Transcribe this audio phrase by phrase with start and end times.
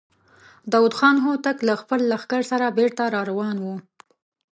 [0.71, 3.65] داوود خان هوتک له خپل لښکر سره بېرته را روان و.